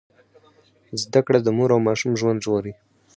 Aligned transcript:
زده 1.01 1.19
کړه 1.25 1.39
د 1.43 1.47
مور 1.57 1.69
او 1.75 1.79
ماشوم 1.87 2.11
ژوند 2.19 2.43
ژغوري۔ 2.45 2.73